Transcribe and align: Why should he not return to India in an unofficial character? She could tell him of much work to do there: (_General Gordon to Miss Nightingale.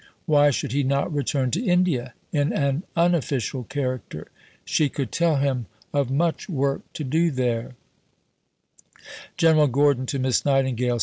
Why 0.25 0.49
should 0.49 0.71
he 0.71 0.81
not 0.81 1.13
return 1.13 1.51
to 1.51 1.63
India 1.63 2.15
in 2.31 2.51
an 2.53 2.81
unofficial 2.95 3.65
character? 3.65 4.29
She 4.65 4.89
could 4.89 5.11
tell 5.11 5.35
him 5.35 5.67
of 5.93 6.09
much 6.09 6.49
work 6.49 6.81
to 6.93 7.03
do 7.03 7.29
there: 7.29 7.75
(_General 9.37 9.71
Gordon 9.71 10.07
to 10.07 10.17
Miss 10.17 10.43
Nightingale. 10.43 10.99